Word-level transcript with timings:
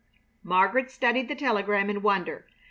Margaret 0.41 0.89
studied 0.89 1.27
the 1.27 1.35
telegram 1.35 1.87
in 1.87 2.01
wonder. 2.01 2.47